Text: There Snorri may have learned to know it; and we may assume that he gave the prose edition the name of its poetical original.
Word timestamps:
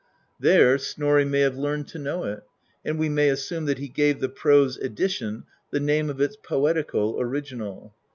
There 0.39 0.79
Snorri 0.79 1.25
may 1.25 1.41
have 1.41 1.55
learned 1.59 1.87
to 1.89 1.99
know 1.99 2.23
it; 2.23 2.41
and 2.83 2.97
we 2.97 3.07
may 3.07 3.29
assume 3.29 3.65
that 3.65 3.77
he 3.77 3.87
gave 3.87 4.19
the 4.19 4.29
prose 4.29 4.75
edition 4.77 5.43
the 5.69 5.79
name 5.79 6.09
of 6.09 6.19
its 6.19 6.35
poetical 6.37 7.19
original. 7.21 7.93